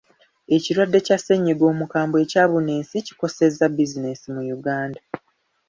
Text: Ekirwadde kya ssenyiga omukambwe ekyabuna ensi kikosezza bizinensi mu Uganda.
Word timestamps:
Ekirwadde 0.55 0.99
kya 1.05 1.17
ssenyiga 1.19 1.65
omukambwe 1.73 2.17
ekyabuna 2.25 2.69
ensi 2.79 2.97
kikosezza 3.07 3.65
bizinensi 3.75 4.27
mu 4.35 4.41
Uganda. 4.57 5.01